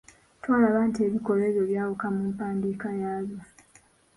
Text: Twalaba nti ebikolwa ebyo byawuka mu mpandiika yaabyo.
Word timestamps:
Twalaba 0.41 0.79
nti 0.89 0.99
ebikolwa 1.07 1.45
ebyo 1.49 1.63
byawuka 1.69 2.05
mu 2.15 2.21
mpandiika 2.31 2.89
yaabyo. 3.01 3.41